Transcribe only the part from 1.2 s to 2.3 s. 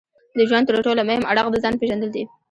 اړخ د ځان پېژندل دي.